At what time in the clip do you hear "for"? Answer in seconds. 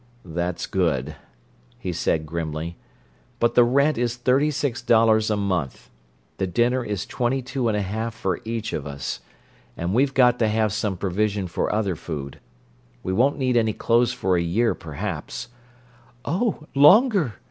8.15-8.41, 11.45-11.71, 14.11-14.35